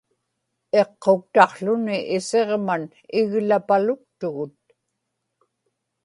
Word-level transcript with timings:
iqquktaqłuni 0.81 1.97
isiġman 2.17 2.83
iglapaluktugut 3.19 4.57